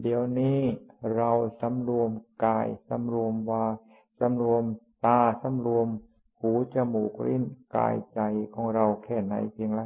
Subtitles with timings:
[0.00, 0.58] เดี๋ยวนี้
[1.14, 2.10] เราสำรวม
[2.44, 3.64] กายสำรวมวา
[4.18, 4.64] สำรวม
[5.04, 5.88] ตาสำรวม
[6.40, 7.42] หูจมูกลิ้น
[7.74, 8.20] กายใจ
[8.54, 9.82] ของเราแค่ไหนเพียงไร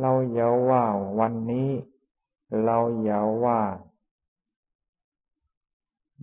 [0.00, 0.84] เราอย่าว่า
[1.18, 1.70] วันนี้
[2.64, 3.60] เราอย่าว่า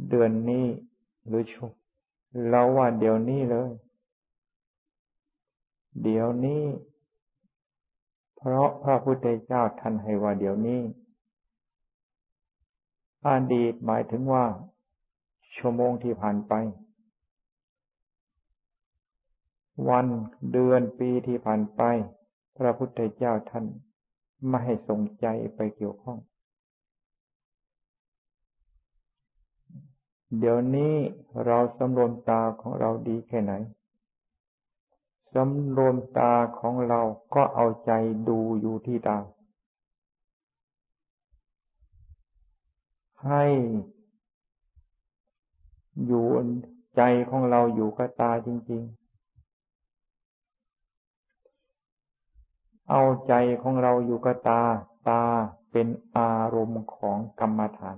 [0.10, 0.68] เดือนนี้
[1.28, 1.72] หรือช่วง
[2.50, 3.72] เราว่าเดี๋ยวนี้เลย
[6.02, 6.64] เดี๋ยวนี้
[8.44, 10.82] เพราะพระพุทธเจ้าท่านให้ว่าเดี๋ยวนี้
[13.28, 14.46] อดีตหมายถึงว่า
[15.56, 16.54] ชั่วโมงที่ผ่านไป
[19.90, 20.08] วัน
[20.52, 21.82] เดือนปีที่ผ่านไป
[22.58, 23.66] พระพุทธเจ้าท่าน
[24.48, 26.18] ไม่ให้สงใจไปเกี่ยวข้อง
[30.38, 30.94] เดี๋ยวนี้
[31.46, 33.54] เราสำรวมตาของเราดีแค่ไหน
[35.34, 37.02] สำรวมตาของเรา
[37.36, 37.92] ก็เอาใจ
[38.28, 39.18] ดูอยู่ที่ตา
[43.26, 43.44] ให้
[46.06, 46.26] อยู่
[46.96, 49.02] ใจของเราอยู่กับตาจริง ๆ
[52.90, 54.62] เอาใจของเราอยู่กับตา
[55.10, 55.24] ตา
[55.72, 57.98] เป็นอารมณ์ของกรรมฐาน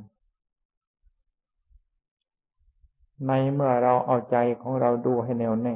[3.28, 5.76] ในเมื่อเราเอาใจของเราดูให้แน่วแน่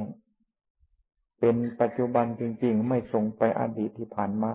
[1.40, 4.52] เป็นปัจจุบันจริง ๆ ไม่ส่งไปอดีตที่ผ่านมา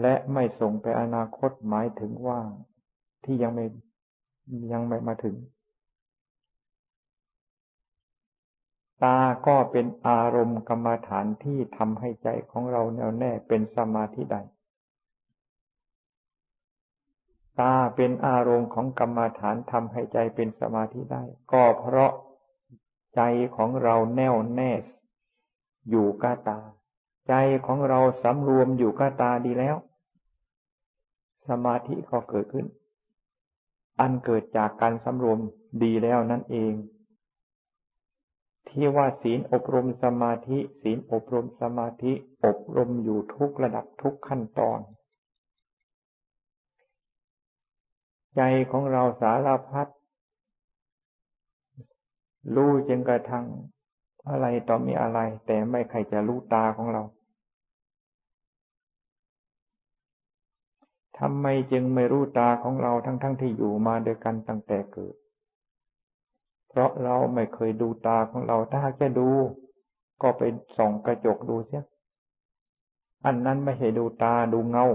[0.00, 2.40] และไม่ส่งไปอนาคตหมายถึงว่า
[3.24, 3.66] ที่ยังไม่
[4.72, 5.36] ยังไม่มาถึง
[9.02, 14.42] ตาก็เป็นอารมณ์กรรมฐานที่ทำให้ใจของเราแน่วแน่เป็นสมาธิได้
[17.60, 22.12] ตาเป็นอารมณ์ของกรรมฐานทำให้ใจเป็นสมาธิได้ ก็เพราะ
[23.14, 23.20] ใจ
[23.56, 24.72] ของเราแน่วแน่
[25.90, 26.58] อยู่กับตา
[27.28, 27.34] ใจ
[27.66, 29.76] ของเราสำรวมอยู่กับตาดีแล้ว
[31.48, 32.66] สมาธิก็เกิดขึ้น
[34.00, 35.38] อันเกิดจากการสำรวม
[35.82, 36.72] ดีแล้วนั่นเอง
[38.68, 42.12] ที่ว่าศีลอบรมสมาธิ ศีลอบรมสมาธิ
[42.44, 44.80] อบรมอยู่ทุกระดับทุกขั้นตอน
[48.36, 48.40] ใจ
[48.70, 49.88] ของเราสารพัด
[52.54, 53.46] รู้จนกระทั่ง
[54.30, 57.02] อะไรต่อมีอะไร แต่ไม่ใครจะรู้ตาของเรา
[61.18, 65.14] ทำไมจึงไม่รู้ตาของเราทั้งๆทที่อยู่มาด้วยกันตั้งแต่เกิด
[66.68, 69.28] เพราะเราไม่เคยดูตาของเราถ้าจะดู
[70.22, 70.42] ก็ไป
[70.76, 71.84] ส่องกระจกดูเสีย
[73.24, 74.86] อันนั้นไม่ใช่ดูตาดูเงา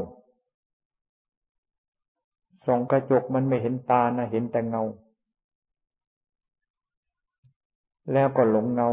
[2.65, 4.83] ส่องกระจกมันไม่เห็นตานะเห็นแต่เงา
[8.13, 8.89] แล้วก็หลงเงา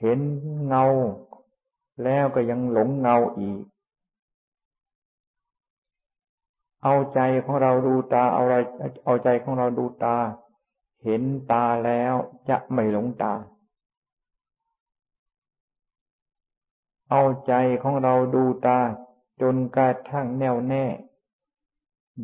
[0.00, 0.20] เห็น
[0.66, 0.84] เงา
[2.04, 3.60] แล้วก็ยังหลงเงาอีก
[6.82, 8.56] เอาใจของเราดูตาเอาอะไร
[9.04, 10.16] เอาใจของเราดูตา
[11.04, 11.22] เห็น
[11.52, 12.14] ตาแล้ว
[12.48, 13.34] จะไม่หลงตา
[17.10, 17.52] เอาใจ
[17.82, 18.78] ของเราดูตา
[19.40, 20.84] จนกระทั่งแน่วแน่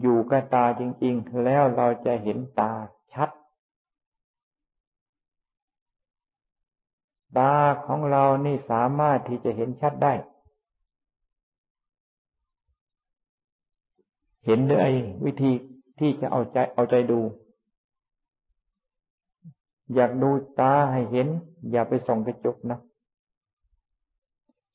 [0.00, 2.72] อยู่กับตาจริง ๆ แล้วเราจะเห็นตา
[3.12, 3.30] ชัด
[7.38, 7.54] ตา
[7.86, 10.12] ของเรานี่สามารถที่จะเห็นชัดได้
[14.46, 14.92] เห็นด้วย
[15.24, 15.52] วิธี
[15.98, 17.20] ที่จะเอาใจเอาใจดู
[19.94, 20.30] อยากดู
[20.60, 21.28] ตาให้เห็น
[21.70, 22.78] อย่าไปส่องกระจกนะ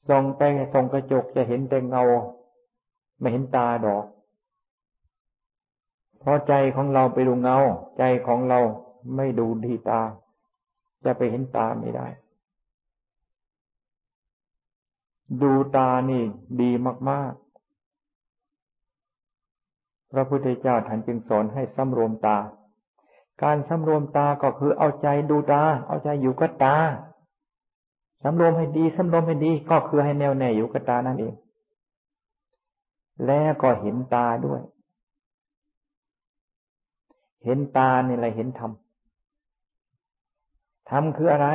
[0.08, 0.42] ส่องไป
[0.74, 2.04] ส่องกระจกจะเห็นแต่เงา
[3.20, 4.06] ไม่เห็นตาดอก
[6.20, 7.58] เพราะใจของเราไปดูเงา
[7.98, 8.60] ใจของเรา
[9.16, 10.02] ไม่ดูที่ตา
[11.06, 12.08] จะไปเห็นตาไม่ได้
[15.42, 16.24] ดูตานี่
[16.62, 16.70] ดี
[17.10, 17.34] มาก
[20.12, 22.38] พระพุทธเจ้าท่านจึงสอนให้สำรวมตา
[23.44, 26.76] การสำรวมตาก็คือเอาใจดูตา เอาใจอยู่กับตา
[28.24, 31.34] สำรวมให้ดีสำรวมให้ดีก็คือให้แน่วแน่อยู่กับตานั่นเอง
[33.26, 34.62] แล้วก็เห็นตาด้วย
[37.44, 38.72] เห็นตานี่อะไรเห็นธรรม
[40.90, 41.48] ธรรมคืออะไร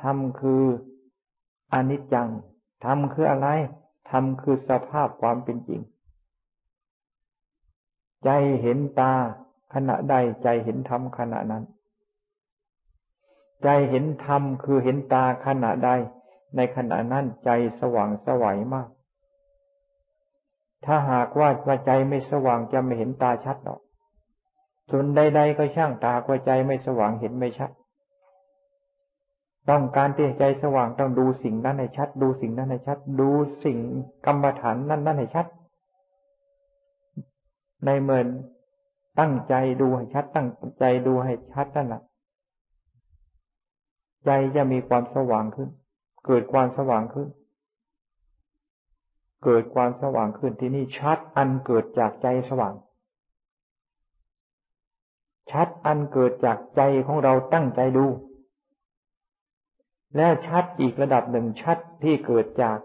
[0.00, 0.62] ธรรมคือ
[1.72, 2.28] อนิจจัง
[2.84, 3.48] ธรรมคืออะไร
[4.10, 5.80] ธรรมคือสภาพความเป็นจริง
[8.24, 8.30] ใจ
[8.62, 9.12] เห็นตา
[9.74, 11.64] ขณะใดใจเห็นธรรมขณะนั้น
[13.62, 15.90] ใจเห็นธรรมคือเห็นตาขณะใด
[16.56, 17.50] ในขณะนั้นใจ
[17.80, 18.88] สว่างสวัยมาก
[20.84, 21.48] ถ้าหากว่า
[21.86, 23.80] ใจไม่สว่างจะไม่เห็นตาชัดหรอก
[24.90, 27.70] ส่วนใดๆก็ช่างตากว่าใจไม่สว่างเห็นไม่ชัด
[29.70, 33.30] ต้องการที่ใจสว่างต้องดูสิ่งนั้นให้ชัด ดูสิ่งนั้นให้ชัด ดู
[33.64, 33.78] สิ่ง
[34.26, 35.46] กรรมฐานนั้นนั้นให้ชัด
[37.84, 38.26] ในเมื่อ
[39.20, 42.02] ตั้งใจดูให้ชัด ตั้งใจดูให้ชัดนั่นแหละ
[44.24, 45.68] ใจจะมีความสว่างขึ้น
[46.26, 47.28] เกิดความสว่างขึ้น
[49.44, 52.74] เกิดความสว่างขึ้นที่นี่ชัดอันเกิดจากใจสว่าง
[55.50, 58.06] ชัดอันเกิดจากใจของเราตั้งใจดู
[60.16, 62.78] และชัดอีกระดับหนึ่งชัดที่เกิดจาก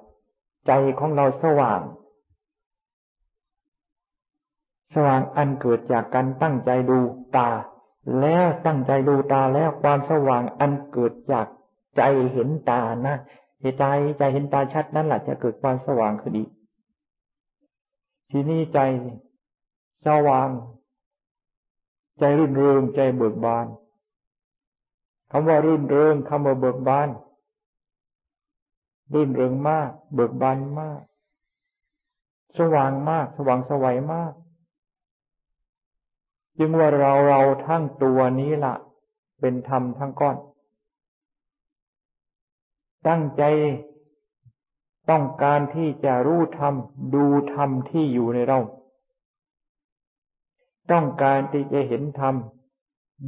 [0.67, 1.81] ใจของเราสว่าง
[4.93, 6.99] สว่างอันเกิดจากการตั้งใจดู
[7.37, 7.49] ตา
[8.21, 11.45] แล้วตั้งใจดูตาแล้วความสว่างอันเกิดจาก
[11.97, 12.01] ใจ
[12.33, 13.17] เห็นตานะ
[13.79, 13.85] ใจ
[14.17, 16.49] ใจเห็นตาชัดนั่นแหละจะเกิดความสว่างขึ้นอีก
[18.31, 18.79] ทีนี้ใจ
[20.07, 20.49] สว่าง
[22.19, 23.65] ใจรื่นเริงใจเบิกบาน
[25.31, 27.09] คำว่ารื่นเริงคำว่าเบิกบาน
[29.13, 31.01] รื่นเริงมาก เบิกบานมาก
[32.57, 34.33] สว่างมาก สว่างสวัยมาก
[36.57, 38.75] จึงว่าเราเราทั้งตัวนี้ละ่ะ
[39.39, 40.37] เป็นธรรมทั้งก้อน
[43.07, 43.43] ตั้งใจ
[45.09, 46.73] ต้องการที่จะรู้ธรรม
[47.15, 48.59] ดูธรรมที่อยู่ในเรา
[50.91, 52.35] ต้องการที่จะเห็นธรรม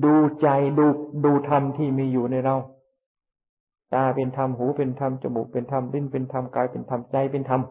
[0.04, 0.48] ดูใจ
[0.80, 0.86] ดู
[1.26, 2.56] ดูธรรมที่มีอยู่ในเรา
[3.94, 7.62] ตาเป็นธรรมหูเป็นธรรมจมูกเป็นธรรมลิ้นเป็นธรรมกายเป็นธรรมใจเป็นธรรม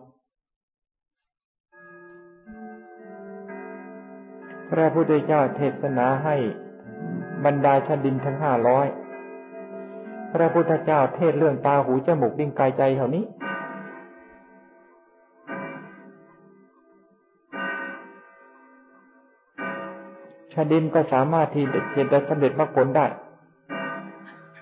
[4.71, 6.37] พระพุทธเจ้าเทศนาให้
[7.45, 8.87] บรรดาชนดินทั้งห้าร้อย
[10.33, 13.25] พระพุทธเจ้าเทศเรื่องตาหูจมูกลิ้นกายใจเท่านี้
[20.55, 21.65] ชาดินก็สามารถที่
[22.13, 23.07] จะสำเร็จมรรคผลได้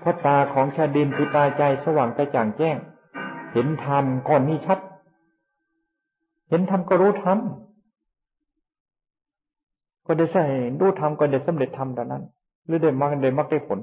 [0.01, 2.77] เพราะตาของชาดินคือตาใจสว่างกระจ่างแจ้ง
[3.53, 4.79] เห็นธรรมก่อนนี้ชัด
[6.49, 7.39] เห็นธรรมก็รู้ธรรม
[10.07, 10.45] ก็ได้ใส่
[10.81, 12.25] รู้ธรรมก็ได้สำเร็จธรรมตอนนั้น
[12.67, 13.79] หรือได้มรรคได้มรรคได้ผล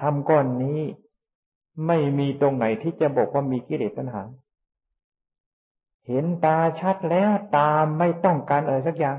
[0.00, 0.80] ธรรมก้อนนี้
[1.86, 4.22] ไม่มีตรงไหนที่จะบอกว่ามีกิเลสปัญหา
[6.06, 9.16] เห็นตาชัดแล้วตาไม่ต้องการอะไรสักอย่าง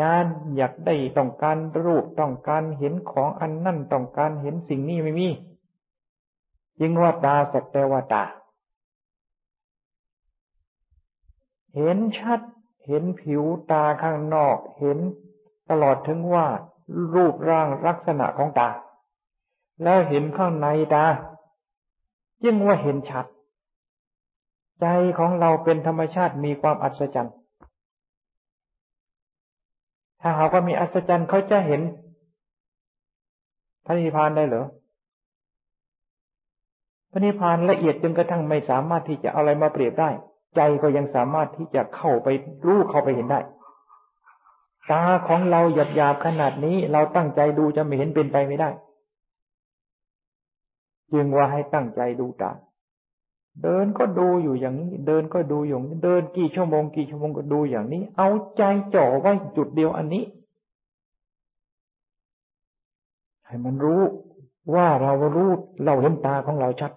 [0.00, 0.24] การ
[0.56, 5.28] อยากได้ต้องการรูปต้องการเห็นของอันนั่นต้องการเห็นสิ่งนี้ไม่มี
[6.80, 8.24] จึงว่าตาสักแต่ว่าตา
[11.74, 12.40] เห็นชัด
[12.86, 14.98] เห็นผิวตาข้างนอก เห็น
[15.70, 16.46] ตลอดถึงว่า
[17.14, 18.70] รูปร่างลักษณะของตา
[19.82, 21.04] แล้วเห็นข้างในตา
[22.42, 23.26] จึงว่าเห็นชัด
[24.80, 24.86] ใจ
[25.18, 27.36] ของเราเป็นธรรมชาติมีความอัศจรรย์
[30.22, 31.80] ถ้าหากว่ามีอัศจรรย์เขาจะเห็น
[33.84, 34.66] พระนิพพานได้เหรอ
[37.10, 40.10] พระนิพพานละเอียดจนกระทั่งไม่สามารถที่จะเอาอะไรมาเปรียบได้
[40.56, 42.28] ใจก็ยังสามารถที่จะเข้าไป
[42.66, 43.40] รู้เข้าไปเห็นได้
[44.90, 48.70] ตาของเราหยาบหยาบขนาดนี้ เราตั้งใจดูจะไม่เห็นเป็นไปไม่ได้
[51.12, 52.52] จึงว่าให้ตั้งใจดูตา
[53.60, 58.62] เดินก็ดูอยู่อย่างนี้ เดินก็ดูอย่างนี้ เดินกี่ชั่วโมงกี่ชั่วโมงก็ดูอย่างนี้ เอาใจ
[58.94, 60.24] จ่อไว้จุดเดียวอันนี้
[63.46, 64.02] ให้มันรู้
[64.74, 65.50] ว่าเรารู้
[65.84, 66.92] เราเห็นตาของเราชัด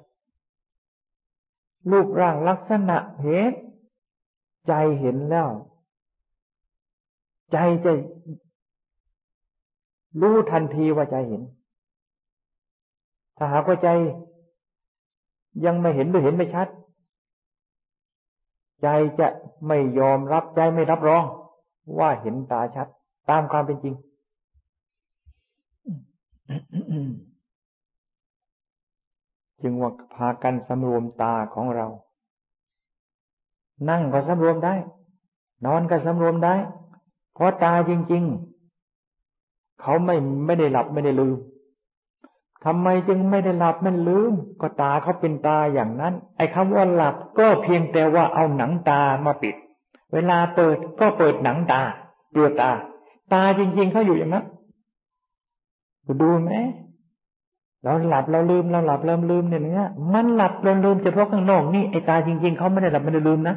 [1.91, 3.51] รูปร่างลักษณะเห็น
[4.67, 5.49] ใจเห็นแล้ว
[7.51, 7.91] ใจจะ
[10.21, 11.41] รู้ทันทีว่าใจเห็น
[13.37, 13.89] ถ้าหากว่าใจ
[15.65, 16.67] ยังไม่เห็นหรือเห็นไม่ชัด
[18.81, 18.87] ใจ
[19.19, 19.27] จะ
[19.67, 21.23] ไม่ยอมรับใจไม่รับรอง
[21.99, 22.87] ว่าเห็นตาชัด
[23.29, 23.95] ตามความเป็นจริง
[29.61, 31.87] จึงว่าพากันสำรวมตาของเรา
[33.89, 34.75] นั่งก็สำรวมได้
[35.65, 36.53] นอนก็สำรวมได้
[37.33, 38.23] เพราะตาจริง
[39.01, 41.37] ๆ เขาไม่ไม่ได้หลับไม่ได้ลืม
[42.65, 49.55] ทำไมจึงไม่ได้หลับมันลืม ก็ตาเขาเป็นตาอย่างนั้น ไอ้คำว่าหลับก็เพียงแต่ว่าเอาหนังตามาปิด
[50.13, 51.81] เวลาเปิดก็เปิดหนังตา
[52.31, 52.71] เปลือกตา
[53.33, 54.45] ตาจริง ๆเขาอยู่อย่างนั้น
[56.21, 56.51] ดูไหม
[57.83, 63.55] เราหลับเราลืมเราหลับเราลืมเนี่ยเนี้ยมันหลับเราลืมเฉพาะข้างนอกนี่ไอ้ตาจริง ๆเขาไม่ได้หลับไม่ได้ลืมนะ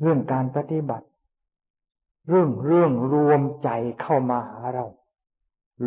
[0.00, 1.06] เรื่องการปฏิบัติ
[2.28, 3.68] เรื่องเรื่องรวมใจ
[4.00, 4.84] เข้ามาหาเรา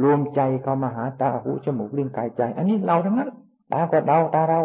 [0.01, 3.29] รวมใจเข้ามาหาตาหูจมูกลิ้นกายใจ อันนี้เราทั้งนั้น
[3.71, 4.61] ตาก็เราตาเรา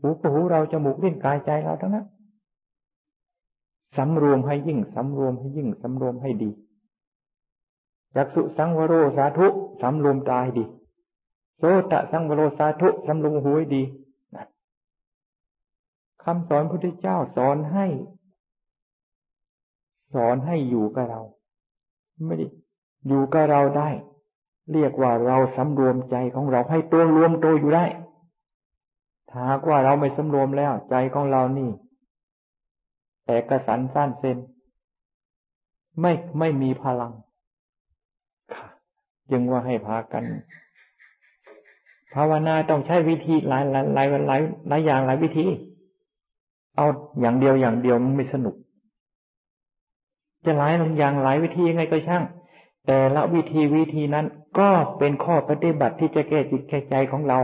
[0.00, 2.06] หูก็หูเราจมูกลิ้นกายใจเราทั้งนั้น
[3.96, 6.50] สำรวมให้ยิ่งสำรวมให้ยิ่งสำรวมให้ดี
[8.16, 9.46] จักสุสังวโรสาธุ
[9.82, 10.64] สำรวมตายดี
[11.58, 13.82] โสตะสังวโรสาธุสำรวมหูให้ดี
[16.24, 17.86] คำสอนพุทธเจ้าสอนให้
[20.14, 21.20] สอนให้อยู่กับเรา
[22.26, 22.46] ไม่ได้
[23.06, 23.88] อยู่กับเราได้
[24.72, 27.84] เรียกว่าเราสำรวมใจของเราให้ตัวรวมตัวอยู่ได้
[29.30, 31.70] ถ้าว่าเราไม่สำรวมแล้ว ใจของเรานี่
[33.26, 34.38] แต่กระสันสั้นเซน
[36.00, 37.12] ไม่ไม่มีพลัง
[39.30, 40.24] จึงว่าให้พากัน
[42.14, 45.46] ภาวนาต้องใช้วิธีหลายหลายหลายหลายหลายอย่างหลายวิธี
[46.76, 46.86] เอา
[47.20, 48.54] อย่างเดียวอย่างเดียวมันไม่สนุก
[50.44, 52.24] จะหลายอย่างหลายวิธียังไงก็ช่าง
[52.86, 54.26] แต่ละวิธีวิธีนั้น
[54.58, 57.38] ก็เป็นข้อปฏิบัติที่จะแก้จิตแก้ใจของเรา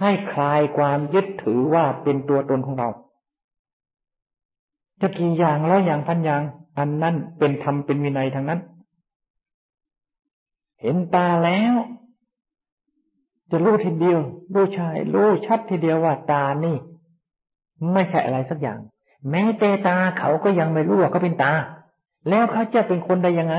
[0.00, 2.88] ให้คลายความยึดถือว่าเป็นตัวตนของเรา
[5.00, 6.42] จะกี่อย่างแล้วอย่างพันอย่าง
[6.78, 8.60] อันนั้นเป็นธรรมเป็นวินัยทางนั้น
[10.80, 11.74] เห็นตาแล้ว
[13.50, 14.20] จะรู้ทีเดียว
[14.54, 16.76] รู้ชายรู้ชัดทีเดียวว่าตานี่
[17.92, 18.78] ไม่ใช่อะไรสักอย่าง
[19.30, 21.52] แม้แต่ตาเขาก็ยังไม่รู้ว่าเขาเป็นตา
[22.28, 23.56] แล้วเขาจะเป็นคนได้ยังไง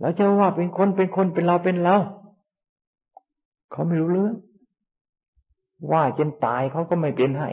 [0.00, 1.96] เราจะว่าเป็นคนเป็นคนเป็นเราเป็นเรา
[3.70, 4.34] เขาไม่รู้เรื่อง
[5.92, 7.48] ว่าจนตายเขาก็ไม่เป็นให้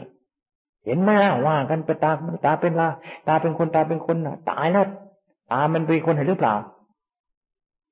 [0.84, 1.10] เห็นไหม
[1.46, 2.10] ว่ากันเป็นตา
[2.44, 2.88] ตาเป็นลา
[3.26, 4.86] ตาเป็นคนตาเป็นคนน่ะตายแล้ว
[5.52, 6.54] ตามันเป็นคนเห็นหรือเปล่า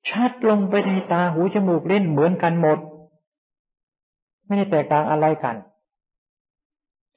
[0.08, 2.78] ชัดลงไปในตาหูจมูกเล่นเหมือนกันหมด
[4.46, 5.56] ไม่ได้แตกต่างอะไรกัน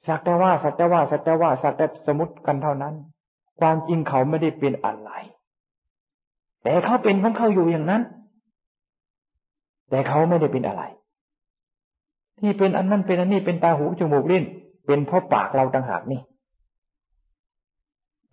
[0.06, 2.94] สักแต่ว่าสักแต่ว่าสักแต่ว่าสักแต่สมมติกันเท่านั้น
[3.60, 5.10] ความจริงเขาไม่ได้เป็นอะไร
[6.66, 8.02] แต่เขาเป็นของเขาอยู่อย่างนั้น
[9.90, 10.82] แต่เขาไม่ได้เป็นอะไร
[12.38, 14.44] ที่เป็นอันนั้นเป็นอันนี้เป็นตาหูจมูกเล่น
[14.86, 16.20] เป็นเพราะปากเราต่างหากนี่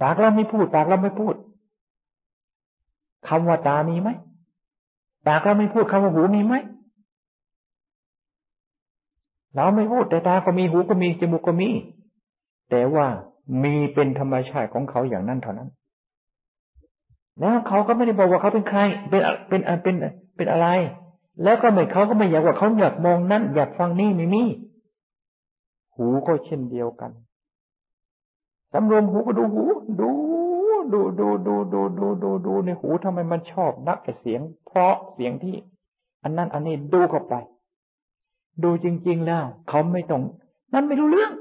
[0.01, 1.35] ปากเราไม่พูด ปากเราไม่พูด
[3.27, 4.09] คำว่าตามีไหม
[5.27, 6.53] ปากเราไม่พูดคำว่าหูมีไหม
[9.55, 11.69] เราไม่พูดแต่ตาก็มีหูก็มีจมูกก็มี
[12.69, 13.05] แต่ว่า
[13.63, 15.69] มีเป็นธรรมชาติของเขาอย่างนั้นเท่านั้น
[17.39, 19.95] แล้วเขาก็ไม่ได้บอกว่าเขาเป็นใคร เป็นเป็นเป็น
[20.35, 20.67] เป็นอะไร
[21.43, 24.43] แล้วก็ไม่เขาก็ไม่อยากว่าเขาอยากมองนั่นอยากฟังนี่ไม่มี
[25.95, 27.11] หูก็เช่นเดียวกัน
[28.73, 29.63] สำรวมหูก็ดูหู
[29.99, 30.09] ดู
[30.93, 35.55] ดูดูดูดูดูดูดูในหูทำไมมันชอบนักแต่เสียง เพราะเสียงที่
[36.23, 37.35] อันนั้นอันนี้ดูเข้าไป
[38.63, 40.21] ดูจริง ๆ แล้วเขาไม่ต้อง
[40.73, 41.31] นั่นไม่รู้เรื่อง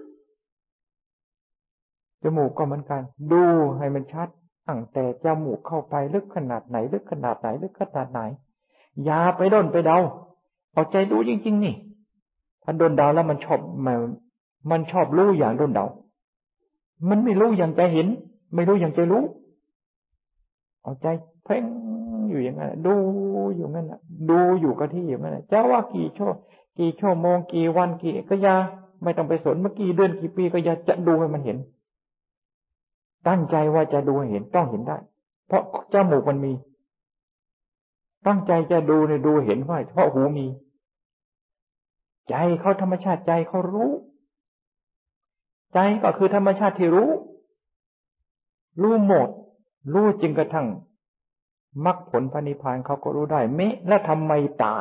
[2.22, 3.42] จมูกก็เหมือนกัน ดู
[3.78, 4.28] ให้มันชัด
[4.68, 8.20] ตั้งแต่จมูกเข้าไปลึกขนาดไหน ลึกขนาดไหน ลึกขนาดไหน
[9.04, 9.98] อย่าไปด้นไปเดา
[10.72, 11.74] เอาใจดูจริง ๆ นี่
[12.62, 13.98] ถ้าโดนเดาแล้วมันชอบมัน
[14.70, 15.86] มันชอบรู้อย่างโดนเดา
[17.08, 18.08] มันไม่รู้อย่างใจเห็น
[18.54, 19.24] ไม่รู้อย่างใจรู้
[20.82, 21.06] เอาใจ
[21.44, 21.64] เพ่ง
[22.30, 22.94] อยู่อย่างนั้นดู
[23.54, 23.92] อยู่งั้น
[24.30, 26.30] ดูอยู่กับที่อยู่งนั้นจะว่ากี่ชั่ว
[26.78, 28.56] กี่ชั่วโมงกี่วันกี่ก็ยา
[29.02, 31.58] ไม่ต้องไปสนเมื่อกี่เดือนกี่ปีก็ยาจะดูให้มันเห็น
[33.28, 34.96] ตั้งใจว่าจะดูเห็นต้องเห็นได้
[35.46, 35.62] เพราะ
[35.92, 36.52] จมูกมันมี
[38.26, 40.46] ตั้งใจจะดูเนี่ยดูเห็นว่าเพราะหูมี
[42.28, 43.90] ใจเขาธรรมชาติใจเขารู้
[45.74, 47.10] ใจก็คือธรรมชาติที่รู้
[48.80, 49.28] รู้หมด
[49.92, 50.66] รู้จริงกระทั่ง
[51.84, 54.74] มรรคผลพระนิพพานเขาก็รู้ได้เมะแล้วทำไมตา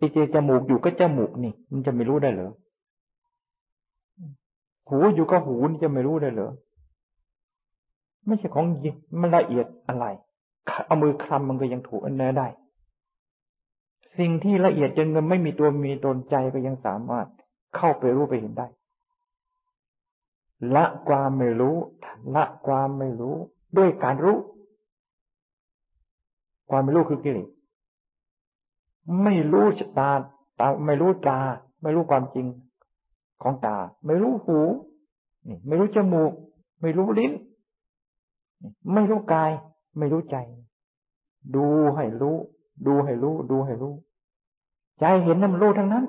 [0.00, 2.52] ติเจจมูกอยู่ก็จมูกนี่ มันจะไม่รู้ได้เหรอ
[4.88, 6.50] หูอยู่ก็หูนี่จะไม่รู้ได้เหรอ
[8.26, 10.06] ไม่ใช่ของยิมันละเอียดอะไร
[10.86, 12.46] เอามือคลำมันก็ยังถูกอันเนื้อได้
[14.18, 17.26] สิ่งที่ละเอียดจนเงินไม่มีตัวมีตนใจก็ยังสามารถ
[17.76, 18.66] เข้าไปรู้ไปเห็นได้
[20.74, 21.76] ละความไม่รู้
[22.34, 23.36] ละความไม่รู้
[23.76, 24.36] ด้วยการรู้
[26.70, 27.48] ความไม่รู้คือกิเลส
[29.22, 29.66] ไม่รู้
[29.98, 30.10] ตา
[30.60, 31.38] ตาไม่รู้ตา
[31.82, 32.46] ไม่รู้ความจริง
[33.42, 33.76] ของตา
[34.06, 34.58] ไม่รู้หู
[35.46, 36.32] นี่ไม่รู้จมูก
[36.80, 37.32] ไม่รู้ลิ้น
[38.92, 39.50] ไม่รู้กาย
[39.98, 40.36] ไม่รู้ใจ
[41.56, 41.66] ดู
[41.96, 42.36] ให้รู้
[42.86, 43.94] ดูให้รู้ ดูให้รู้
[45.00, 46.04] ใจเห็นนั่นมันรู้ทั้งนั้น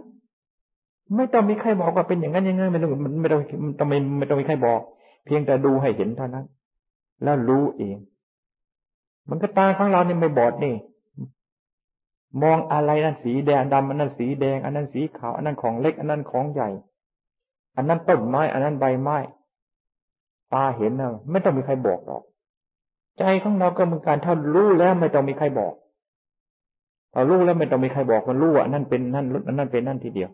[1.15, 2.91] ไม่ต้องมีใครบอกว่าเป็นอย่างนั้นอย่างนั้นไม่ต้อง
[3.21, 3.41] ไม่ต้อง
[3.79, 4.81] ต้องไม่ไม่ต้องมีใครบอก
[5.25, 6.45] เพียงแต่ดูให้เห็นเท่านั้น
[7.23, 7.97] แล้วรู้เอง
[9.29, 10.75] มันก็ตาของเราเนี่ยไม่บอดนี่
[12.41, 16.69] มองอะไรนั่นสีแดงดำอันนั้นสีแดง อันนั้นสีขาว อันนั้นของเล็ก อันนั้นของใหญ่
[17.75, 19.17] อันนั้นต้นไม้ อันนั้นใบไม้
[20.53, 22.23] ตาเห็นนะไม่ต้องมีใครบอกหรอก
[23.19, 25.73] ใจของเราก็เหมือนกันถ้ารู้แล้วไม่ต้องมีใครบอก
[27.13, 29.25] พอรู้แล้วไม่ต้องมีใครบอกมันรู้ว่านั่นเป็นนั่น
[29.57, 30.29] นั่นเป็นนั่นทีเดียว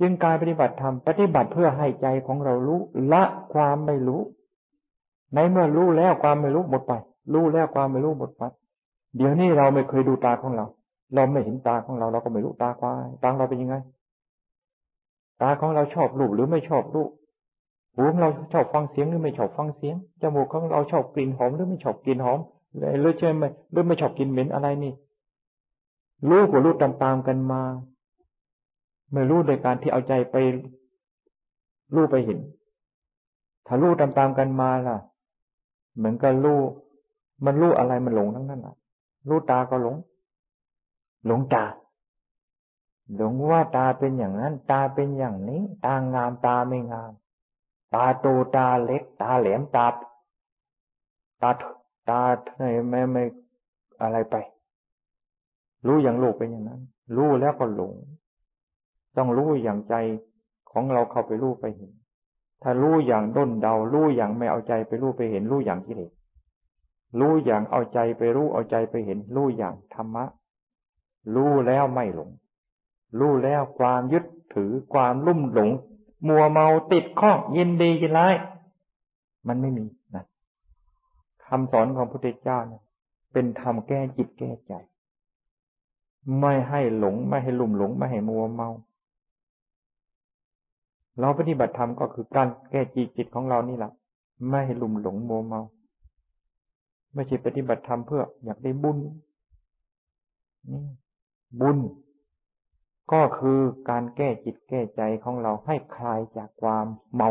[0.00, 2.80] จึงการปฏิบัติธรรมปฏิบัติเพื่อให้ใจของเรารู้
[3.12, 3.22] ละ
[3.52, 4.20] ความไม่รู้
[5.34, 6.92] ในเมื่อรู้แล้วความไม่รู้หมดไป
[7.34, 8.42] รู้แล้วความไม่รู้หมดไป
[9.16, 10.66] เดี๋ยวนี้เราไม่เคยดูตาของเรา
[11.14, 13.76] เราไม่เห็นตาของเรา เราก็ไม่รู้ตาควายตาเราเป็นยังไง
[15.42, 17.10] ตาของเราชอบรูปหรือไม่ชอบรูป
[17.96, 22.38] หูของเราชอบฟังเสียงหรือไม่ชอบฟังเสียง จมูกของเราชอบกลิ่นหอมหรือไม่ชอบกลิ่นหอม
[23.00, 24.92] หรือใช่ไหมหรือไม่ชอบกลิ่นเหม็นอะไรนี่
[26.28, 27.62] รู้กับรู้ตามๆกันมา
[29.12, 30.36] ไม่รู้โดยการที่เอาใจไป
[31.94, 32.38] รู้ไปเห็น
[33.66, 34.96] ถ้ารู้ตามๆกันมาล่ะ
[35.96, 36.60] เหมือนกับรู้
[37.44, 38.76] มันรู้อะไรมันหลงทั้งนั้นอะ
[39.28, 39.96] รู้ตาก็หลง
[41.26, 41.64] หลงตา
[43.16, 47.12] หลงว่าตาเป็นอย่างนั้น ตาเป็นอย่างนี้ ตางามตาไม่งาม
[47.94, 48.26] ตาโต
[48.56, 49.86] ตาเล็ก ตาแหลมตา
[51.42, 51.50] ตา
[52.08, 52.20] ตา
[52.56, 53.24] ไม่ไม่ไม่
[54.02, 54.36] อะไรไป
[55.86, 56.80] รู้อย่างโลกเป็นอย่างนั้น
[57.16, 57.92] รู้แล้วก็หลง
[59.16, 59.94] ต้องรู้อย่างใจ
[60.70, 61.92] ของเราเข้าไปรู้ไปเห็น
[62.62, 66.12] ถ้ารู้อย่างด้นเดา รู้อย่างไม่เอาใจไปรู้ไปเห็น รู้อย่างกิเลส
[67.20, 70.24] รู้อย่างเอาใจไปรู้เอาใจไปเห็น รู้อย่างธรรมะ
[71.34, 72.30] รู้แล้วไม่หลง
[73.18, 74.24] รู้แล้วความยึด
[74.54, 75.70] ถือความลุ่มหลง
[76.28, 78.34] มัวเมาติดข้องยินดียินร้าย
[79.48, 80.24] มันไม่มีนะ
[81.44, 82.82] คำสอนของพระพุทธเจ้าเนี่ย
[83.32, 84.72] เป็นธรรมแก้จิตแก้ใจ
[86.40, 88.68] ไม่ให้หลง ไม่ให้ลุ่มหลง ไม่ให้มัวเมา
[91.20, 93.92] เราปฏิบัติธรรมก็คือการแก้จิตจิตของเรานี่แหละ
[94.48, 95.60] ไม่ให้ลุ่มหลงมัวเมา
[97.14, 98.98] ไม่ใช่ปฏิบัติธรรมเพื่ออยากได้บุญ
[100.70, 100.82] นี่
[101.60, 101.78] บุญ
[103.12, 103.60] ก็คือ
[103.90, 107.30] การแก้จิตแก้ใจของเราให้คลายจากความเมา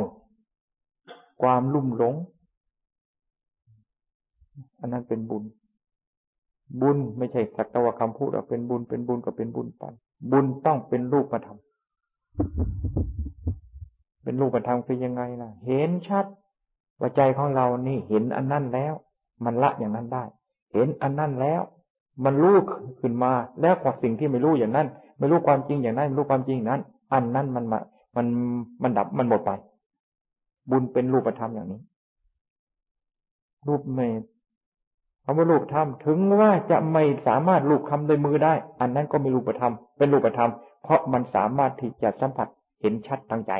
[1.41, 2.15] ความลุ่มหลง
[4.79, 5.44] อันนั้นเป็นบุญ
[6.82, 9.84] บุญไม่ใช่สักตะวคำพูดว่าเป็นบุญเป็นบุญก็เป็นบุญไป
[10.32, 11.58] บุญต้องเป็นรูปธรรม
[14.24, 16.25] เป็นรูปธรรมคือยังไงล่ะ เห็นชัด
[17.00, 18.94] ว่าใจของเรานี่เห็นอันนั้นแล้ว
[19.46, 20.24] มันละอย่างนั้นได้
[20.74, 21.62] เห็นอันนั้นแล้ว
[22.24, 22.55] มันรู้
[23.00, 23.31] ขึ้นมา
[23.62, 26.81] แล้วกว่าสิ่งที่ไม่รู้อย่างนั้น ไม่รู้ความจริงอย่างนั้นไม่รู้ความจริงนั้น
[27.13, 27.79] อันนั้นมันมา
[28.16, 28.25] มัน
[28.83, 29.51] มันดับมันหมดไป
[30.70, 31.81] บุญเป็นรูปธรรมอย่างนี้
[33.68, 34.22] รูปเมต
[35.24, 40.51] คำว่ารูปธรรมถึงว่าจะไม่สามารถรูปคำโดยมือได้ อันนั้นก็มีรูปธรรม เป็นรูปธรรม
[40.83, 42.48] เพราะมันสามารถที่จะสัมผัส
[42.81, 43.53] เห็นชัดตั้งใจ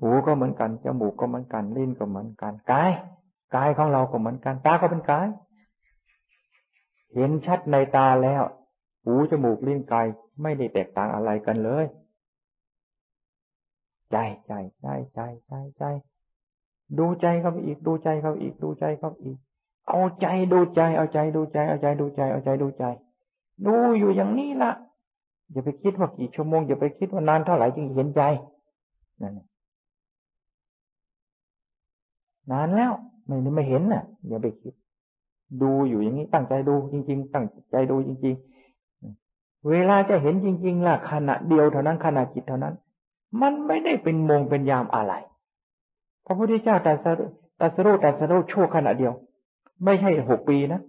[0.00, 2.92] หูก็เหมือนกันจมูกก็เหมือนกันลิ้นก็เหมือนกันกาย
[3.54, 5.28] กายของเราก็เหมือนกัน ตาก็เป็นกาย
[7.14, 8.42] เห็นชัดในตาแล้ว
[9.04, 10.06] หูจมูกลิ้นกาย
[10.42, 11.86] ไม่ได้แตกต่างอะไรกันเลย
[14.10, 15.84] ใจใจใจใจใจใจ
[16.98, 19.38] ดูใจเขาอีก ดูใจเขาอีกดูใจเขาอีก
[19.88, 22.84] เอาใจดูใจ เอาใจดูใจ เอาใจดูใจ เอาใจดูใจ
[23.66, 24.72] ดูอยู่อย่างนี้ละ
[25.52, 28.22] อย่าไปคิดว่ากี่ชั่วโมงอย่าไปคิดว่านานเท่าไหร่จึงเห็นใจ
[29.20, 29.40] นั่น
[32.52, 32.92] นานแล้ว
[33.26, 34.74] ไม่ไม่เห็นน่ะอย่าไปคิด
[35.62, 38.34] ดูอยู่อย่างนี้ตั้งใจดูจริง ๆ ตั้งใจดูจริง
[39.02, 42.74] ๆ เวลาจะเห็นจริง ๆล่ะขณะเดียวเท่านั้นขณะจิตเท่านั้น
[43.40, 45.12] มันไม่ได้เป็นโมงเป็นยามอะไร
[46.26, 47.26] พระพุทธเจ้าตรัสรู้
[47.60, 49.12] ตรัสรู้ตรัสรู้ชั่วขณะเดียว
[49.84, 50.80] ไม่ใช่หกปีนะ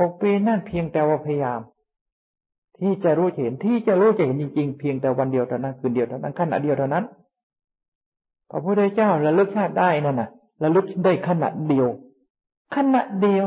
[0.00, 1.60] หกปีนั่นเพียงแต่ว่าพยายาม
[2.78, 7.04] ที่จะรู้เห็นที่จะรู้จะเห็นจริง ๆ เพียงแต่วันเดียวเท่านั้นคืนเดียวเท่านั้นขณะเดียวเท่านั้น
[8.50, 10.30] พระพุทธเจ้าระลึกชาติได้นั่นน่ะ
[10.62, 11.88] ระลึกได้ขณะเดียว
[12.74, 13.46] ขณะเดียว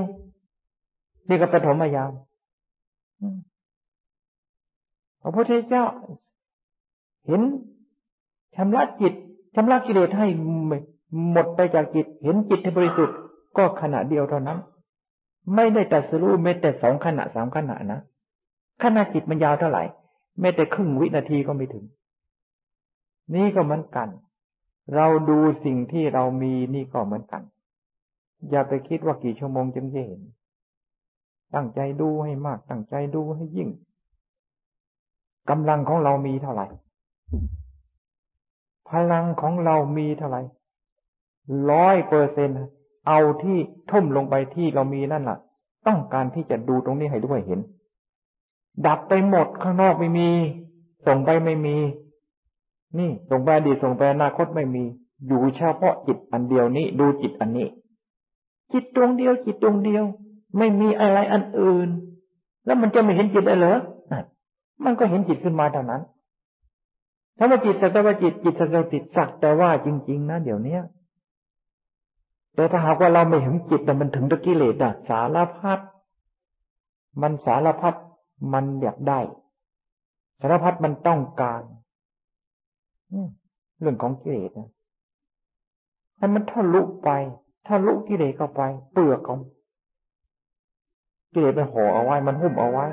[1.27, 2.11] นี่ก็ปฐมยาม
[5.21, 5.83] พระพุทธเจ้า
[7.27, 7.41] เห็น
[8.55, 9.13] ชำระจิต
[9.55, 10.27] ชำระกิเลสให้
[11.31, 13.17] หมดไปจากจิต เห็นจิตที่บริสุทธิ์
[13.57, 14.59] ก็ขณะเดียวเท่านั้น
[15.55, 17.99] ไม่ได้แต่สรู้แม้แต่สองขณะสามขณะนะ
[18.83, 19.83] ขณะจิตมันยาวเท่าไหร่
[20.39, 21.85] แม้แต่ครึ่งวินาทีก็ไม่ถึง
[23.33, 24.07] นี่ก็เหมือนกัน
[24.95, 27.41] เราดูสิ่งที่เรามีนี่ก็เหมือนกัน
[28.49, 30.21] อย่าไปคิดว่ากี่ชั่วโมงจึงจะเห็น
[31.55, 33.69] ตั้งใจดูให้มาก ตั้งใจดูให้ยิ่ง
[35.49, 36.67] กำลังของเรามีเท่าไหร่
[38.89, 40.41] พลังของเรามีเท่าไหร่
[41.71, 42.49] ร้อยเปอร์เซ็น
[43.07, 43.57] เอาที่
[43.91, 45.37] ทุ่มลงไปที่เรามีนั่นแหละ
[45.87, 47.59] ต้องการที่จะดูตรงนี้ให้ด้วยเห็น
[48.85, 50.29] ดับไปหมดข้างนอกไม่มี
[51.05, 51.75] ส่งไปไม่มี
[52.99, 54.83] นี่ส่งไปอดีตส่งไปอนาคตไม่มี
[55.27, 57.67] อยู่เฉพาะจิตอันเดียวนี้ ดูจิตอันนี้
[58.73, 60.03] จิตดวงเดียว จิตดวงเดียว
[60.57, 61.89] ไม่มีอะไรอันอื่น
[62.65, 63.79] แล้วมันจะไม่เห็นจิตได้เหรอ
[64.85, 66.01] มันก็เห็นจิตขึ้นมาเท่านั้น
[67.37, 70.81] ถ้าว่าจิตสักแต่ว่าจิตจิตสักแต่ติดสักแต่ว่าจริง ๆ นะเดี๋ยวเนี้ย
[72.55, 75.79] แต่ถ้าหากว่าเราไม่เห็นจิตแต่มันถึงตะกิเลสอะสารพัด
[77.21, 77.95] มันสารพัด
[78.53, 79.19] มันอยากได้
[80.39, 81.61] สารพัดมันต้องการ
[83.79, 84.51] เรื่องของกิเลส
[86.17, 87.09] ให้มันทะลุไป
[87.67, 89.39] ทะลุกิเลสเข้าไป เปลือกของ
[91.33, 92.85] กิเลสมันห่อเอาไว้ มันหุ้มเอาไว้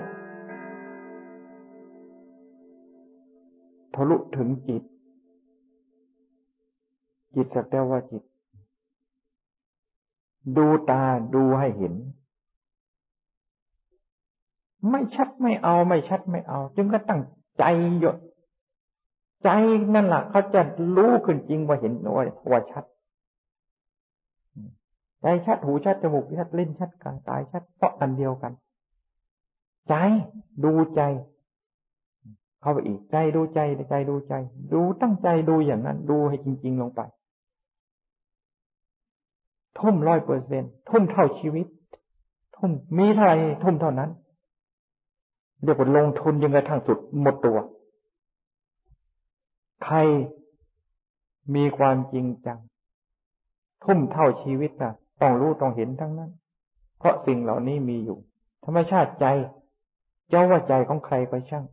[3.95, 4.83] ทะลุถึงจิต
[7.35, 8.23] จิตสักแต่ว่าจิต
[10.57, 11.03] ดูตา
[11.35, 11.95] ดูให้เห็น
[14.91, 17.21] ไม่ชัดไม่เอา ไม่ชัดไม่เอา จึงก็ตั้ง
[17.59, 17.65] ใจ
[18.01, 18.17] หยด
[19.45, 19.49] ใจ
[19.95, 20.61] นั่นแหละเขาจะ
[20.97, 22.85] รู้ขึ้นจริงว่าเห็นว่าว่าชัด
[25.23, 28.53] ใจชัดหูชัดจมูกชัดลิ้นชัดกายตายชัดเพราะอันเดียวกัน
[29.89, 29.95] ใจ
[30.65, 31.03] ดูใจ
[32.61, 34.35] เข้าไปอีกใจดูใจใจดูใจ
[34.73, 37.01] ดูตั้งใจดูอย่างนั้น ดูให้จริง ๆ ลงไป
[39.79, 41.67] ทุ่มร้อยเปอร์เซ็นทุ่มเท่าชีวิต
[42.57, 44.11] ทุ่มมีเท่าไรทุ่มเท่านั้น
[45.63, 47.59] เรียว่าลงทุนยังไงทางสุดหมดตัว
[49.85, 49.97] ใคร
[51.55, 52.59] มีความจริงจัง
[53.85, 56.31] ทุ่มเท่าชีวิตนะต้องรู้ต้องเห็นทั้งนั้น
[56.99, 58.19] เพราะสิ่งเหล่านี้มีอยู่
[58.65, 59.27] ธรรมชาติใจ
[60.29, 61.65] เจ้าว่าใจของใครก็ช่าง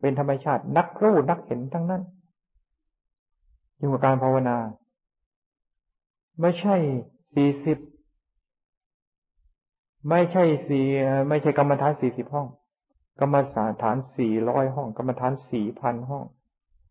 [0.00, 2.02] เป็นธรรมชาตินักรู้นักเห็นทั้งนั้น
[3.78, 4.56] ยิ่กว่าการภาวนา
[6.40, 6.76] ไม่ใช่
[7.34, 7.78] สี่สิบ
[10.08, 10.84] ไม่ใช่สี่
[11.28, 12.46] ไม่ใช่กรรมฐานสี่สิบห้อง
[13.20, 13.36] กรรม
[13.82, 16.24] ฐานสี่ร้อยห้อง กรรมฐานสี่พันห้อง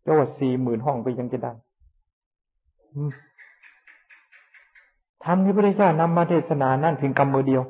[0.02, 1.52] เจ้าว่าสี่หมื่นห้องไปยังจะได้
[5.24, 7.62] ทำที่พระเจ้านำมาเทศนานั่นเพียงกรรมมือเดียว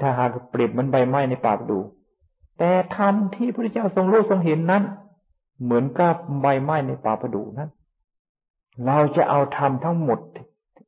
[0.00, 1.78] ถ้าหากเปรียบมันใบไม้ในป่าดู
[2.58, 4.82] แต่ธรรมที่พระเจ้าทรงรู้ทรงเห็นนั้น
[5.62, 7.70] เหมือนกับใบไม้ในป่าประดูนั้น
[8.86, 10.18] เราจะเอาธรรมทั้งหมด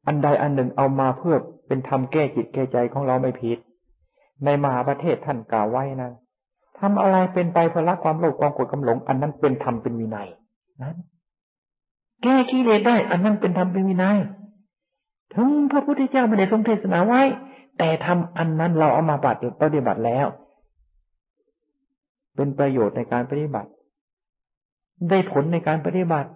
[0.06, 3.58] อันใดอันหนึ่งเอามาเพื่อเป็นธรรมแก้จิตแก้ใจของเราไม่ผิด
[4.44, 6.10] ในมหาประเทศท่านกล่าวไว้นะ
[6.80, 10.28] ทำอะไรเป็นไปเพื่อละความโลภความโกรธความหลง อันนั้นเป็นธรรมเป็นวินัย
[10.82, 10.96] นั้น
[12.22, 14.18] แก้กิเลสได้ อันนั้นเป็นธรรมเป็นวินัย
[15.34, 17.22] ถึงพระพุทธเจ้าไม่ได้ทรงเทศนาไว้
[17.78, 19.16] แต่ทำอันนั้นเราเอามา
[19.62, 20.26] ปฏิบัติแล้ว
[22.36, 23.70] เป็นประโยชน์ในการปฏิบัติ
[25.08, 26.30] ได้ผลในการปฏิบัติ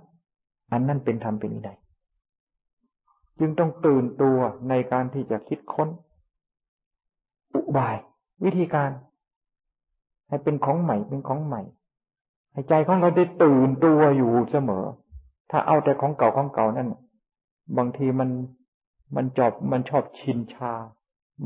[0.73, 1.79] อันนั้นเป็นธรรมเป็นวินัย
[3.39, 5.89] จึงต้องตื่นตัวในการที่จะคิดค้น
[7.55, 7.97] อุบาย
[8.45, 8.91] วิธีการ
[10.29, 11.63] ให้เป็นของใหม่เป็นของใหม่
[12.53, 14.85] ให้ใจของเราได้ตื่นตัวอยู่เสมอ
[15.51, 16.89] ถ้าเอาแต่ของเก่าของเก่านั่น
[17.77, 18.31] บางทีมัน
[19.17, 20.73] มันจอบมันชอบชินชา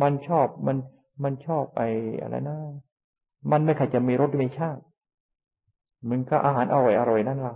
[0.03, 0.77] มันชอบมัน
[1.23, 1.81] มันชอบไป
[2.21, 2.59] อะไรนะ
[3.51, 4.83] มันไม่เคยจะมีรสมีชาติ
[6.09, 7.55] มันก็อาหารอร่อยอร่อยนั่นละ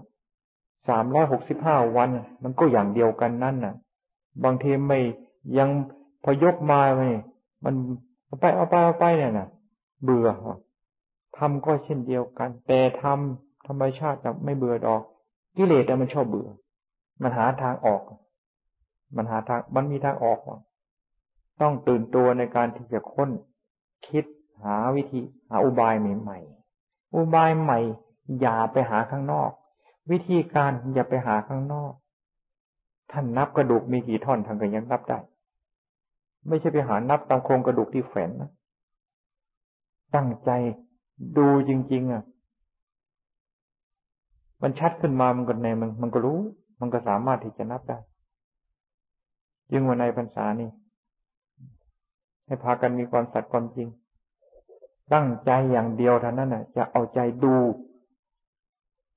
[0.89, 2.09] สามร้อยหกสิบห้าวัน
[2.43, 3.75] มันก็อย่างเดียวกันนั่นน่ะ
[4.45, 4.99] บางทีไม่
[5.59, 5.69] ยัง
[6.25, 7.09] พอยกมาไม่
[7.65, 7.75] มัน
[8.27, 9.49] เอาไปเอาไปเอาไปเนี่ยนะ
[10.05, 10.29] เบื่อ
[11.39, 15.03] ทำก็เช่นเดียวกัน แต่ทำธรรมชาติไม่เบื่อดอก
[15.57, 16.49] กิเลสแต่มันชอบเบื่อ
[17.23, 18.03] มันหาทางออก
[19.17, 20.39] มันหาทางมันมีทางออก
[21.61, 23.31] ต้องตื่นตัวในการที่จะค้น
[24.09, 24.25] คิด
[24.63, 27.79] หาวิธี หาอุบายใหม่ๆอุบายใหม่
[28.41, 29.51] อย่าไปหาข้างนอก
[30.11, 31.93] วิธีการอย่าไปหาข้างนอก
[33.13, 35.19] ท่านนับกระดูกมีกี่ท่อนท่างกันยังนับได้
[36.49, 38.51] ไม่ใช่ไปหานับตามโครงกระดูกที่แฝงนะ
[40.15, 40.51] ตั้งใจ
[41.39, 42.23] ดูจริง ๆ อะ
[44.63, 46.39] มันชัดขึ้นมามันก็ในมันมันก็รู้
[46.81, 47.99] มันก็สามารถที่จะนับได้
[49.73, 50.69] ยิ่งวันในพรรษานี้
[52.47, 53.89] ให้พากันมีความสัตย์ความจริง
[55.13, 57.57] ตั้งใจอย่างเดียวเท่านั้นน่ะ จะเอาใจดู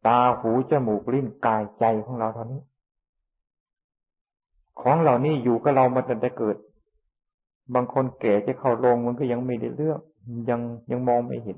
[0.07, 2.61] ตาหูจมูกลิ้นกายใจของเราเท่านี้
[4.81, 6.57] ของเหล่านี้อยู่กับเรามาตั้งแต่เกิด
[7.73, 10.01] บางคนแก่จะเข้าลงมันก็ยังไม่ได้เลือก
[10.49, 11.57] ยังยังมองไม่เห็น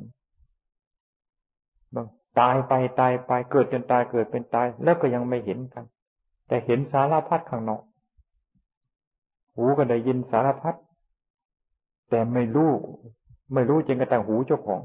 [1.95, 2.07] บาง
[2.39, 5.85] ตายไปตายไปเกิดจนตายเกิดเป็นตาย แล้วก็ยังไม่เห็นกัน
[6.47, 7.81] แต่เห็นสารพัดข้างนอก
[9.55, 10.75] หูก็ได้ยินสารพัด
[12.09, 12.71] แต่ไม่รู้
[13.53, 14.81] ไม่รู้จริงกระทั่งหูเจ้าของ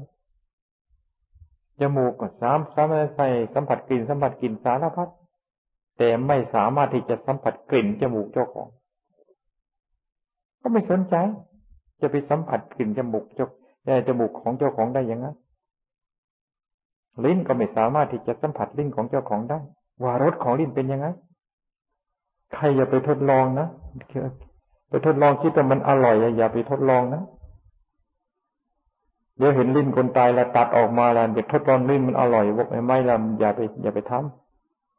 [1.81, 5.09] จมูกก็สามสามารถใส่สัมผัสกลิ่นสัมผัสกลิ่นสารพัด
[5.97, 8.67] แต่ไม่สามารถที่จะสัมผัสกลิ่นจมูกเจ้าของ
[10.61, 11.15] ก็ไม่สนใจ
[12.01, 13.47] จะไปสัมผัสกลิ่นจมูกเจ้า
[14.07, 15.27] จมูกของเจ้าของได้ยังไง
[17.23, 19.59] ลิ้นก็ไม่สามารถที่จะสัมผัสลิ้นของเจ้าของได้
[20.03, 21.07] ว่ารสของลิ้นเป็นยังไง
[22.53, 23.67] ใครอย่าไปทดลองนะ
[24.89, 27.21] ไปทดลองคิดว่ามันอร่อยอย่าไปทดลองนะ
[29.37, 34.13] เดี๋ยวเห็นลิ้นคนตายแล้วตัดออกมาแล้วเดี๋ยวทดลองลิ้นมันอร่อยบอกไม่ละอย่าไป อย่าไปท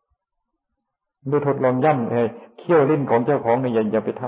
[0.00, 2.22] ำดูทดลองย่ำเอ้
[2.59, 4.22] เคี่ยวลิ้นของเจ้าของเนี่ยอย่าอย่าไปท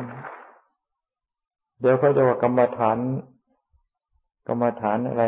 [0.87, 2.99] ำเดี๋ยวเขาจะว่ากรรมฐาน
[4.49, 5.25] กรรมฐานอะไร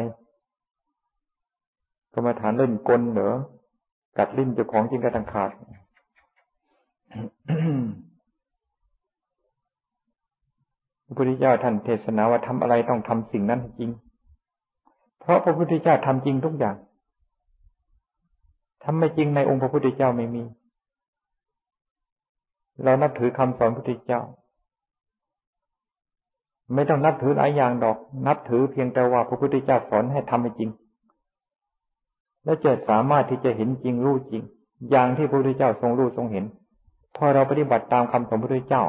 [2.18, 3.34] รรมฐานเล่นกลเหรอ
[4.18, 5.50] กัดลิ้นเจ้าของจริงกระตังขาด
[11.04, 13.90] พระพุทธเจ้าท่านเทศนาว่าทำอะไรต้องทำสิ่งนั้นจริง
[15.20, 16.76] เพราะพระพุทธเจ้าทำจริงทุกอย่าง
[18.84, 20.42] ทำไม่จริงในองค์พระพุทธเจ้าไม่มี
[22.84, 24.20] เรานับถือคำสอนพระพุทธเจ้า
[26.74, 30.70] ไม่ต้องนับถือหลายอย่างดอก นับถือเพียงแต่ว่าพระพุทธเจ้าสอนให้ทำให้จริง
[32.48, 34.42] และจะสามารถที่จะเห็นจริงรู้จริง
[34.90, 36.44] อย่างที่พระพุทธเจ้าทรงรู้ทรงเห็น
[37.16, 38.84] พอเราปฏิบัติตามคำสอนพระพุทธเจ้า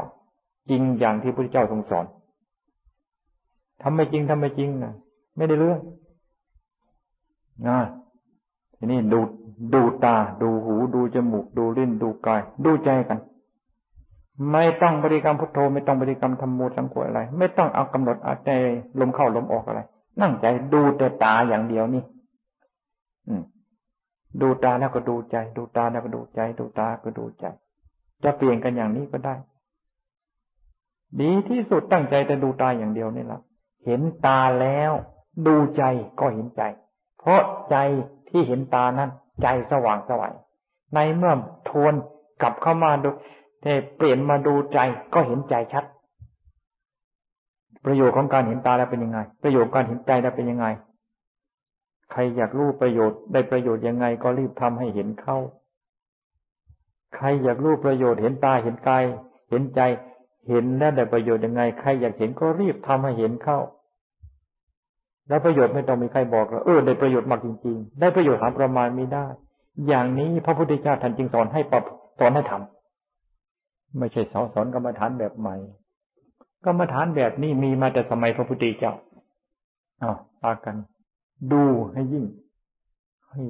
[0.69, 2.05] จริงอย่างที่พระพุทธเจ้าทรงสอน
[3.81, 4.93] ทำไม่จริงทำไม่จริงนะ
[5.37, 5.79] ไม่ได้เรื่อง
[7.67, 7.79] นะ
[8.77, 9.19] ทีนี้ดู
[9.73, 13.19] ดูตา ดูหู ดูจมูก ดูลิ้น ดูกาย ดูใจกัน
[14.51, 18.49] ไม่ต้องบริกรรมพุทโธ ไม่ต้องบริกรรมธรรมโมสังโฆอะไร ไม่ต้องเอากำหนดอาใจ
[18.99, 19.81] ลมเข้าลมออกอะไร
[20.21, 22.03] นั่งใจดูแต่ตาอย่างเดียวนี่
[24.41, 27.45] ดูตาแล้วก็ดูใจ ดูตาแล้วก็ดูใจ ดูตาก็ดูใจ
[28.23, 29.35] จะเปลี่ยนกันอย่างนี้ก็ได้
[31.21, 33.41] ดีที่สุดตั้งใจแต่ดูตาอย่างเดียวนี่แหละ
[33.85, 34.91] เห็นตาแล้ว
[35.47, 35.83] ดูใจ
[36.19, 36.63] ก็เห็นใจ
[37.19, 37.77] เพราะใจ
[38.29, 39.09] ที่เห็นตานั้น
[39.43, 40.33] ใจสว่างสวัย
[40.95, 41.33] ในเมื่อ
[41.69, 41.93] ทวน
[42.41, 43.09] กลับเข้ามาดู
[43.61, 44.79] แต่เปลี่ยนมาดูใจ
[45.13, 45.85] ก็เห็นใจชัด
[47.85, 50.65] ประโยชน์ของการเห็นตาแล้วเป็นยังไง ประโยชน์การเห็นใจแล้วเป็นยังไง
[52.11, 55.37] ใครอยากรู้ประโยชน์ได้ประโยชน์ยังไงก็รีบทำให้เห็นเข้า
[57.15, 59.03] ใครอยากรู้ประโยชน์เห็นตาเห็นกาย
[59.49, 59.81] เห็นใจ
[60.49, 63.59] เห็นแล้วได้ประโยชน์ยังไง ใครอยากเห็นก็รีบทำให้เห็นเข้า
[65.27, 69.25] แล้วประโยชน์ไม่ต้องมีใครบอกเราเออได้ประโยชน์มากจริง ๆ ได้ประโยชน์หาประมาณไม่ได้
[69.87, 71.83] อย่างนี้พระพุทธเจ้าท่านจึงสอนให้ปรับ
[72.19, 75.55] สอนให้ทำไม่ใช่สอนสอนกรรมฐานแบบใหม่
[76.65, 78.93] กรรมฐานแบบนี้มีมาแต่สมัยพระพุทธเจ้า
[80.01, 80.75] อ้าวตากัน
[81.51, 82.25] ดูให้ยิ่ง
[83.29, 83.41] ให้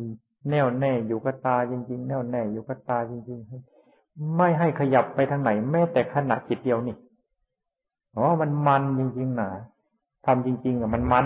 [0.50, 6.96] แน่วแน่อยู่กับตาจริง ๆ แน่วแน่อยู่กับตาจริงๆไม่ให้ขยับไปทางไหน แม้แต่ขณะจิตเดียวนี่
[8.16, 9.50] อ๋อมันมันจริงๆนะ
[10.26, 11.26] ทำจริง ๆอะมันมัน